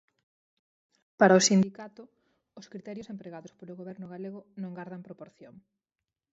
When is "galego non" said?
4.13-4.75